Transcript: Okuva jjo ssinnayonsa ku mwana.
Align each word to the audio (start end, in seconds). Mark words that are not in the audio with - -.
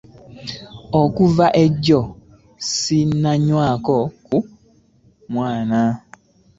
Okuva 1.01 1.45
jjo 1.73 2.01
ssinnayonsa 2.63 3.75
ku 4.29 4.37
mwana. 5.33 5.81